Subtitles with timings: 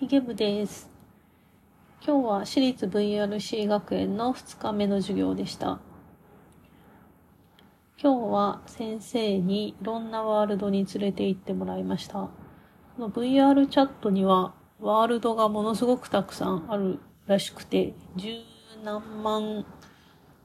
[0.00, 0.88] ヒゲ部です。
[2.02, 5.78] 今日は私立 VRC 学園の2日目の授業でした。
[8.02, 12.14] 今日は先生にいろんなワールドに連れて行ってもらいました。
[12.14, 12.30] こ
[12.96, 18.38] の VR チャットにはワールドがものすごくたくさんあるらしくて、十
[18.82, 19.66] 何万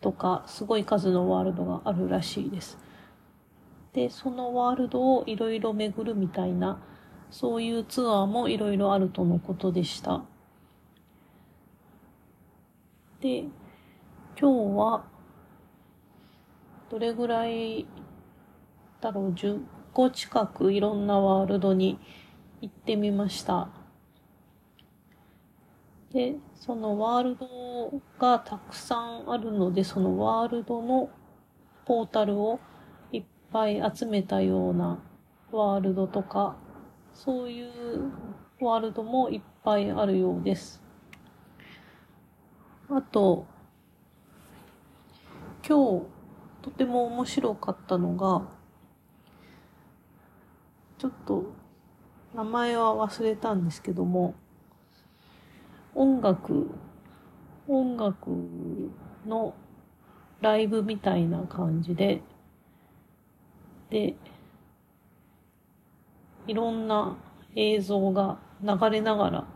[0.00, 2.76] とかすごい数のワールドがあるらしいです。
[3.92, 6.80] で、そのワールドをいろいろ巡るみたいな、
[7.34, 10.22] そういうツアーもいろいろあるとのことでした。
[13.20, 13.40] で、
[14.40, 15.04] 今日は、
[16.88, 17.88] どれぐらい
[19.00, 21.98] だろう、10個近くいろんなワールドに
[22.60, 23.68] 行ってみました。
[26.12, 31.10] で、そのワールドがたくさんあるので、そのワールドの
[31.84, 32.60] ポータルを
[33.10, 35.00] いっぱい集めたような
[35.50, 36.62] ワールドとか、
[37.14, 38.12] そういう
[38.60, 40.82] ワールドもいっぱいあるようです。
[42.90, 43.46] あと、
[45.66, 46.06] 今日
[46.60, 48.42] とても面白かったのが、
[50.98, 51.44] ちょっと
[52.34, 54.34] 名前は忘れたんですけども、
[55.94, 56.70] 音楽、
[57.68, 58.30] 音楽
[59.26, 59.54] の
[60.40, 62.22] ライブみたいな感じで、
[63.88, 64.16] で、
[66.46, 67.16] いろんな
[67.56, 69.46] 映像が流れながら、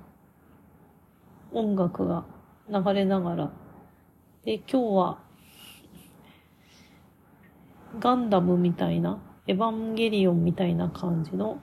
[1.53, 2.25] 音楽が
[2.70, 3.50] 流れながら、
[4.45, 5.19] で、今日は、
[7.98, 11.61] ガンダムみたいな、エヴァンゲリオンみたいな感じの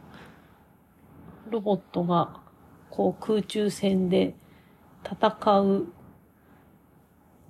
[1.49, 2.41] ロボットが、
[2.89, 4.35] こう空中戦で
[5.03, 5.87] 戦う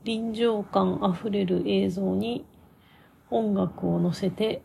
[0.04, 2.45] 臨場感あふれる映像に
[3.30, 4.62] 音楽を乗せて、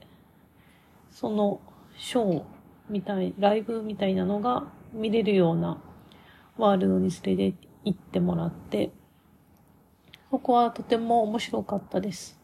[1.10, 1.60] その
[1.96, 2.59] ショー
[2.90, 5.80] みたい、ライブみたいなのが見れるような
[6.58, 8.90] ワールドに連れて行ってもらって、
[10.30, 12.38] ここはとても面白かったです。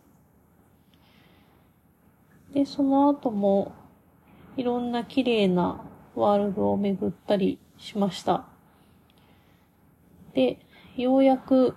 [2.53, 3.73] で、その後も
[4.57, 5.85] いろんな綺麗な
[6.15, 8.47] ワールドを巡ったりしました。
[10.33, 10.59] で、
[10.97, 11.77] ようやく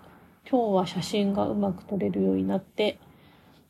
[0.50, 3.00] 今日は写真がうまく撮れるようになって、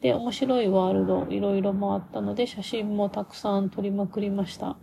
[0.01, 4.77] で、面白いワールドいろいろ回ったので写真もたくさん撮りまくりました。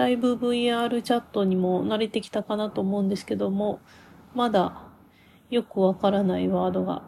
[0.00, 3.80] だいぶ VR チャットにも慣れてきたかなと思うんですけども、
[4.34, 4.80] まだ
[5.50, 7.02] よくわからないワードが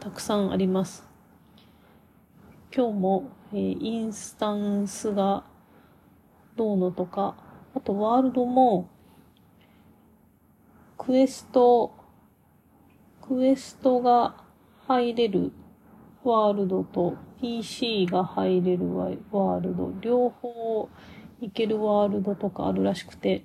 [0.00, 1.06] たくさんあります。
[2.74, 5.44] 今日も、えーインスタンスが
[6.56, 7.36] どうのとか、
[7.74, 8.88] あとワールドも
[10.96, 11.92] クエスト、
[13.20, 14.34] クエストが
[14.88, 15.52] 入れる
[16.24, 20.88] ワールドと PC が入れるワワールド、両方
[21.40, 23.44] いけるワールドとかあるらしくて、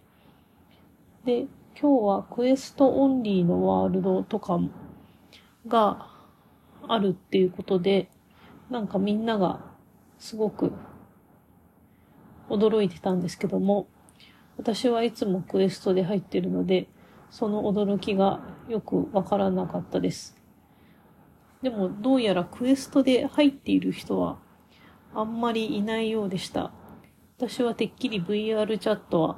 [1.24, 1.48] で、
[1.80, 4.70] 今日は Questオンリーのワールドとかも
[5.68, 6.08] が
[6.88, 8.10] あるっていうことで、
[8.70, 9.62] なんかみんなが
[10.20, 10.72] すごく
[12.50, 13.88] 驚いてたんですけども、
[14.58, 16.88] 私はいつも Questで入ってるので、
[17.30, 20.38] その驚きがよくわからなかったです。
[21.62, 24.38] でもどうやら Questで入っている人は
[25.14, 26.72] あんまりいないようでした。
[27.38, 29.38] 私はてっきり VR チャットは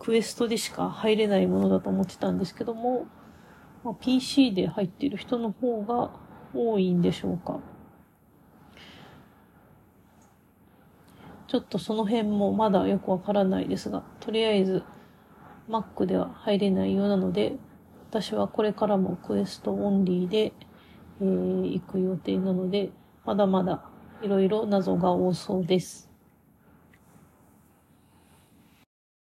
[0.00, 3.06] クエストでしか入れないものだと思ってたんですけども、
[3.84, 6.10] まあ、PC で入っている人の方が
[6.52, 7.60] 多いんでしょうか。
[11.46, 14.82] ちょっとその辺もまだよくわからないですが、とりあえず
[15.68, 17.56] Mac では入れないようなので、
[18.10, 20.52] 私はこれからもクエストオンリーで、
[21.20, 22.90] えー行く予定なので、
[23.24, 23.88] まだまだ
[24.22, 26.15] いろいろ謎が多そうです。